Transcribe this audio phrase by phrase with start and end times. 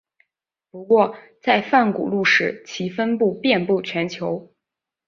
[0.71, 4.51] 不过在泛古陆时其分布遍布全球。